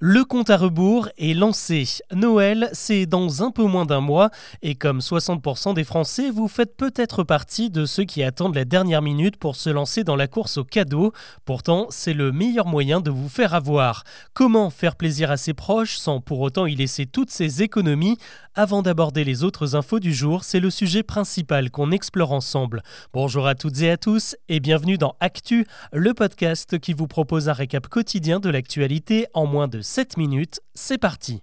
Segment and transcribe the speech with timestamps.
[0.00, 1.84] Le compte à rebours est lancé.
[2.14, 4.30] Noël, c'est dans un peu moins d'un mois
[4.62, 9.02] et comme 60% des Français, vous faites peut-être partie de ceux qui attendent la dernière
[9.02, 11.12] minute pour se lancer dans la course aux cadeaux.
[11.44, 14.04] Pourtant, c'est le meilleur moyen de vous faire avoir.
[14.34, 18.18] Comment faire plaisir à ses proches sans pour autant y laisser toutes ses économies?
[18.54, 22.84] Avant d'aborder les autres infos du jour, c'est le sujet principal qu'on explore ensemble.
[23.12, 27.48] Bonjour à toutes et à tous et bienvenue dans Actu, le podcast qui vous propose
[27.48, 31.42] un récap quotidien de l'actualité en moins de 7 minutes, c'est parti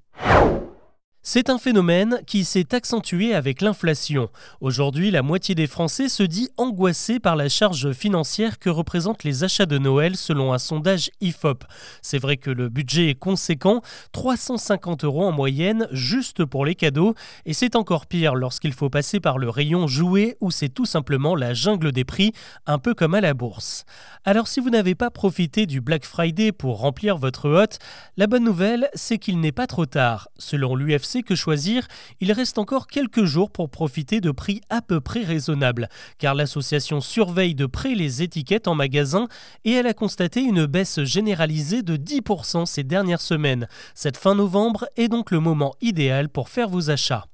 [1.27, 4.29] c'est un phénomène qui s'est accentué avec l'inflation.
[4.61, 9.43] Aujourd'hui, la moitié des Français se dit angoissée par la charge financière que représentent les
[9.43, 11.63] achats de Noël selon un sondage IFOP.
[12.03, 17.15] C'est vrai que le budget est conséquent, 350 euros en moyenne juste pour les cadeaux,
[17.48, 21.35] et c'est encore pire lorsqu'il faut passer par le rayon jouet où c'est tout simplement
[21.35, 22.34] la jungle des prix,
[22.67, 23.85] un peu comme à la bourse.
[24.26, 27.79] Alors si vous n'avez pas profité du Black Friday pour remplir votre hotte,
[28.15, 30.27] la bonne nouvelle c'est qu'il n'est pas trop tard.
[30.37, 31.88] Selon l'UFC, que choisir,
[32.20, 37.02] il reste encore quelques jours pour profiter de prix à peu près raisonnables, car l'association
[37.02, 39.27] surveille de près les étiquettes en magasin
[39.63, 43.68] et elle a constaté une baisse généralisée de 10% ces dernières semaines.
[43.94, 47.26] Cette fin novembre est donc le moment idéal pour faire vos achats.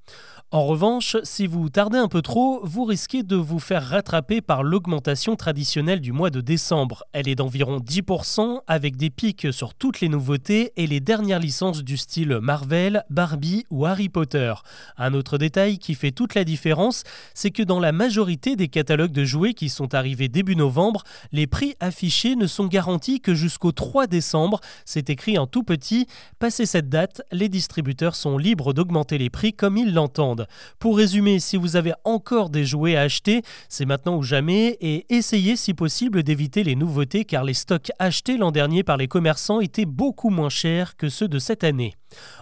[0.54, 4.64] En revanche, si vous tardez un peu trop, vous risquez de vous faire rattraper par
[4.64, 7.06] l'augmentation traditionnelle du mois de décembre.
[7.14, 11.86] Elle est d'environ 10% avec des pics sur toutes les nouveautés et les dernières licences
[11.86, 14.54] du style Marvel, Barbie ou Harry Potter.
[14.98, 19.14] Un autre détail qui fait toute la différence, c'est que dans la majorité des catalogues
[19.14, 23.72] de jouets qui sont arrivés début novembre, les prix affichés ne sont garantis que jusqu'au
[23.72, 24.60] 3 décembre.
[24.84, 26.08] C'est écrit en tout petit.
[26.40, 30.41] Passé cette date, les distributeurs sont libres d'augmenter les prix comme ils l'entendent.
[30.80, 35.06] Pour résumer, si vous avez encore des jouets à acheter, c'est maintenant ou jamais et
[35.10, 39.60] essayez si possible d'éviter les nouveautés car les stocks achetés l'an dernier par les commerçants
[39.60, 41.96] étaient beaucoup moins chers que ceux de cette année.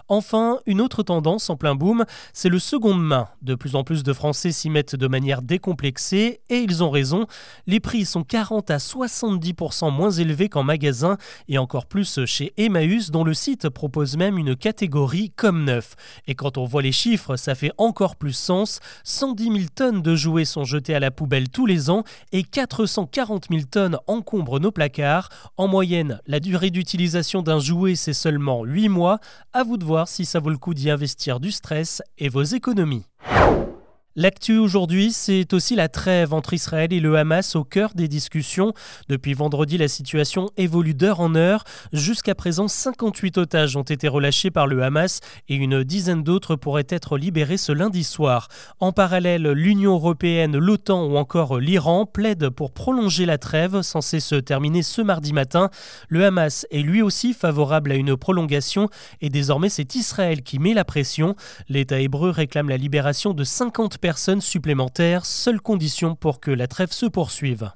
[0.08, 3.28] Enfin, une autre tendance en plein boom, c'est le seconde main.
[3.42, 7.26] De plus en plus de Français s'y mettent de manière décomplexée et ils ont raison.
[7.66, 11.16] Les prix sont 40 à 70% moins élevés qu'en magasin
[11.48, 15.94] et encore plus chez Emmaüs dont le site propose même une catégorie comme neuf.
[16.26, 18.78] Et quand on voit les chiffres, ça fait encore plus sens.
[19.02, 23.46] 110 000 tonnes de jouets sont jetées à la poubelle tous les ans et 440
[23.50, 25.28] 000 tonnes encombrent nos placards.
[25.56, 29.18] En moyenne, la durée d'utilisation d'un jouet c'est seulement 8 mois.
[29.52, 32.44] À vous de voir si ça vaut le coup d'y investir du stress et vos
[32.44, 33.06] économies.
[34.16, 38.74] L'actu aujourd'hui, c'est aussi la trêve entre Israël et le Hamas au cœur des discussions.
[39.08, 41.62] Depuis vendredi, la situation évolue d'heure en heure.
[41.92, 46.88] Jusqu'à présent, 58 otages ont été relâchés par le Hamas et une dizaine d'autres pourraient
[46.88, 48.48] être libérés ce lundi soir.
[48.80, 54.34] En parallèle, l'Union européenne, l'OTAN ou encore l'Iran plaident pour prolonger la trêve censée se
[54.34, 55.70] terminer ce mardi matin.
[56.08, 58.88] Le Hamas est lui aussi favorable à une prolongation
[59.20, 61.36] et désormais c'est Israël qui met la pression.
[61.68, 66.92] L'État hébreu réclame la libération de 50 personnes supplémentaires, seule condition pour que la trêve
[66.92, 67.70] se poursuive.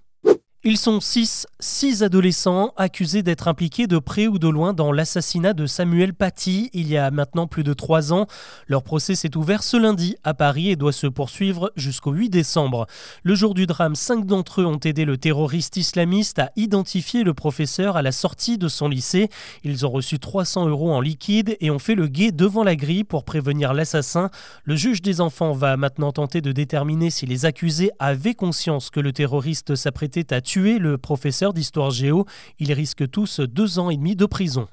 [0.67, 5.53] Ils sont six, six adolescents accusés d'être impliqués de près ou de loin dans l'assassinat
[5.53, 8.27] de Samuel Paty il y a maintenant plus de trois ans.
[8.67, 12.87] Leur procès s'est ouvert ce lundi à Paris et doit se poursuivre jusqu'au 8 décembre.
[13.25, 17.35] Le jour du drame, cinq d'entre eux ont aidé le terroriste islamiste à identifier le
[17.35, 19.29] professeur à la sortie de son lycée.
[19.65, 23.05] Ils ont reçu 300 euros en liquide et ont fait le guet devant la grille
[23.05, 24.31] pour prévenir l'assassin.
[24.65, 29.01] Le juge des enfants va maintenant tenter de déterminer si les accusés avaient conscience que
[29.01, 32.27] le terroriste s'apprêtait à tuer tuer le professeur d'histoire géo.
[32.61, 34.69] Ils risquent tous deux ans et demi de prison.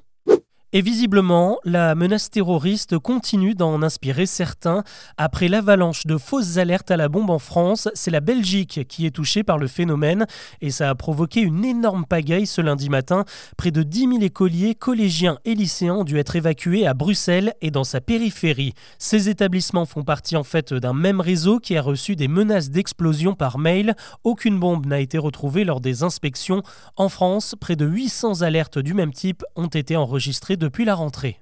[0.74, 4.84] Et visiblement, la menace terroriste continue d'en inspirer certains.
[5.18, 9.10] Après l'avalanche de fausses alertes à la bombe en France, c'est la Belgique qui est
[9.10, 10.24] touchée par le phénomène
[10.62, 13.26] et ça a provoqué une énorme pagaille ce lundi matin.
[13.58, 17.70] Près de 10 000 écoliers, collégiens et lycéens ont dû être évacués à Bruxelles et
[17.70, 18.72] dans sa périphérie.
[18.98, 23.34] Ces établissements font partie en fait d'un même réseau qui a reçu des menaces d'explosion
[23.34, 23.94] par mail.
[24.24, 26.62] Aucune bombe n'a été retrouvée lors des inspections.
[26.96, 31.41] En France, près de 800 alertes du même type ont été enregistrées depuis la rentrée.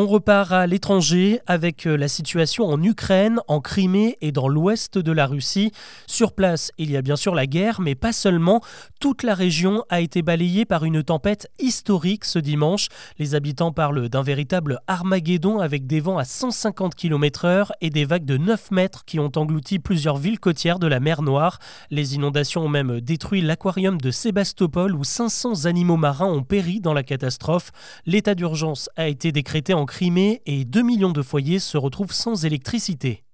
[0.00, 4.96] On repart à l'étranger avec euh, la situation en Ukraine, en Crimée et dans l'ouest
[4.96, 5.72] de la Russie.
[6.06, 8.60] Sur place, il y a bien sûr la guerre, mais pas seulement.
[9.00, 12.86] Toute la région a été balayée par une tempête historique ce dimanche.
[13.18, 18.24] Les habitants parlent d'un véritable Armageddon avec des vents à 150 km/h et des vagues
[18.24, 21.58] de 9 mètres qui ont englouti plusieurs villes côtières de la mer Noire.
[21.90, 26.94] Les inondations ont même détruit l'aquarium de Sébastopol où 500 animaux marins ont péri dans
[26.94, 27.72] la catastrophe.
[28.06, 32.44] L'état d'urgence a été décrété en Crimée et 2 millions de foyers se retrouvent sans
[32.44, 33.24] électricité.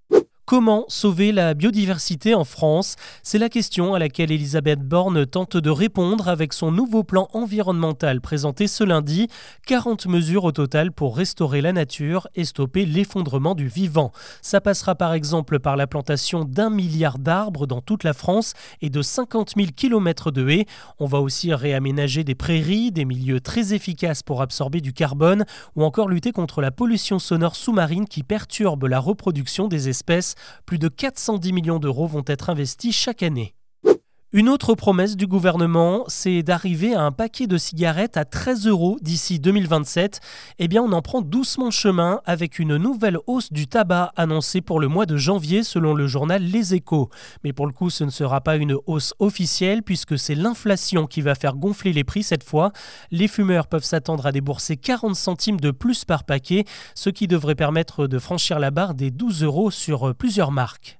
[0.46, 5.70] Comment sauver la biodiversité en France C'est la question à laquelle Elisabeth Borne tente de
[5.70, 9.28] répondre avec son nouveau plan environnemental présenté ce lundi.
[9.66, 14.12] 40 mesures au total pour restaurer la nature et stopper l'effondrement du vivant.
[14.42, 18.52] Ça passera par exemple par la plantation d'un milliard d'arbres dans toute la France
[18.82, 20.66] et de 50 000 km de haies.
[20.98, 25.84] On va aussi réaménager des prairies, des milieux très efficaces pour absorber du carbone ou
[25.84, 30.33] encore lutter contre la pollution sonore sous-marine qui perturbe la reproduction des espèces
[30.66, 33.54] plus de 410 millions d'euros vont être investis chaque année.
[34.36, 38.98] Une autre promesse du gouvernement, c'est d'arriver à un paquet de cigarettes à 13 euros
[39.00, 40.18] d'ici 2027.
[40.58, 44.80] Eh bien, on en prend doucement chemin avec une nouvelle hausse du tabac annoncée pour
[44.80, 47.10] le mois de janvier selon le journal Les Échos.
[47.44, 51.20] Mais pour le coup, ce ne sera pas une hausse officielle puisque c'est l'inflation qui
[51.20, 52.72] va faire gonfler les prix cette fois.
[53.12, 56.64] Les fumeurs peuvent s'attendre à débourser 40 centimes de plus par paquet,
[56.96, 60.98] ce qui devrait permettre de franchir la barre des 12 euros sur plusieurs marques.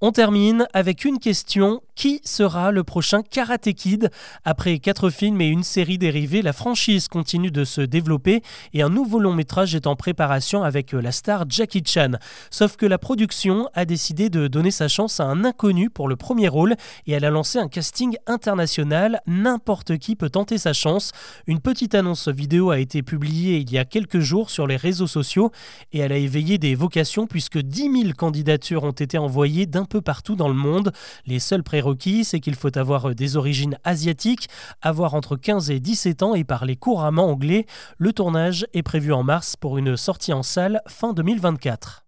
[0.00, 4.10] On termine avec une question qui sera le prochain Karate Kid?
[4.44, 8.42] Après quatre films et une série dérivée, la franchise continue de se développer
[8.72, 12.12] et un nouveau long métrage est en préparation avec la star Jackie Chan.
[12.52, 16.14] Sauf que la production a décidé de donner sa chance à un inconnu pour le
[16.14, 16.76] premier rôle
[17.08, 19.20] et elle a lancé un casting international.
[19.26, 21.10] N'importe qui peut tenter sa chance.
[21.48, 25.08] Une petite annonce vidéo a été publiée il y a quelques jours sur les réseaux
[25.08, 25.50] sociaux
[25.90, 30.00] et elle a éveillé des vocations puisque 10 000 candidatures ont été envoyées d'un peu
[30.00, 30.92] partout dans le monde.
[31.26, 34.48] Les seuls prérequis, c'est qu'il faut avoir euh, des origines asiatiques,
[34.82, 37.66] avoir entre 15 et 17 ans et parler couramment anglais.
[37.98, 42.04] Le tournage est prévu en mars pour une sortie en salle fin 2024.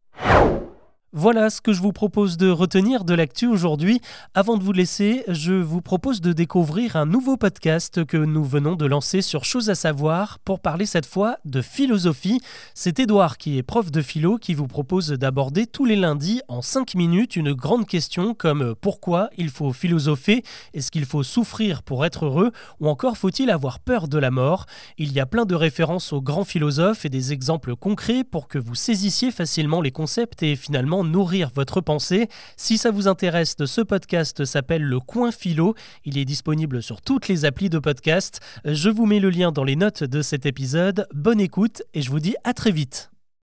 [1.12, 4.00] Voilà ce que je vous propose de retenir de l'actu aujourd'hui.
[4.34, 8.76] Avant de vous laisser, je vous propose de découvrir un nouveau podcast que nous venons
[8.76, 12.40] de lancer sur Choses à savoir pour parler cette fois de philosophie.
[12.74, 16.62] C'est Édouard qui est prof de philo qui vous propose d'aborder tous les lundis en
[16.62, 22.04] 5 minutes une grande question comme pourquoi il faut philosopher, est-ce qu'il faut souffrir pour
[22.04, 22.52] être heureux?
[22.78, 24.66] Ou encore faut-il avoir peur de la mort?
[24.96, 28.58] Il y a plein de références aux grands philosophes et des exemples concrets pour que
[28.58, 32.28] vous saisissiez facilement les concepts et finalement nourrir votre pensée.
[32.56, 35.74] Si ça vous intéresse, ce podcast s'appelle Le Coin Philo.
[36.04, 38.40] Il est disponible sur toutes les applis de podcast.
[38.64, 41.06] Je vous mets le lien dans les notes de cet épisode.
[41.14, 43.09] Bonne écoute et je vous dis à très vite.